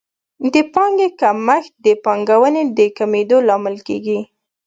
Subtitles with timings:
[0.53, 4.19] د پانګې کمښت د پانګونې د کمېدو لامل کیږي.